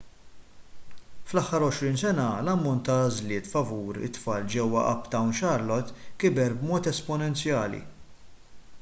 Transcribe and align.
fl-aħħar 1.31 1.65
20 1.65 1.99
sena 2.03 2.23
l-ammont 2.45 2.81
ta' 2.87 2.95
għażliet 3.09 3.49
favur 3.51 3.99
it-tfal 4.09 4.49
ġewwa 4.55 4.85
uptown 4.95 5.31
charlotte 5.41 6.07
kiber 6.25 6.57
b'mod 6.63 6.89
esponenzjali 6.95 7.83